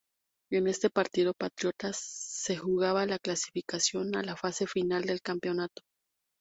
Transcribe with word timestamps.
En 0.49 0.65
este 0.65 0.89
partido 0.89 1.35
Patriotas 1.35 1.95
se 2.01 2.57
jugaba 2.57 3.05
la 3.05 3.19
clasificación 3.19 4.15
a 4.15 4.23
la 4.23 4.35
fase 4.35 4.65
final 4.65 5.03
del 5.05 5.21
campeonato. 5.21 5.83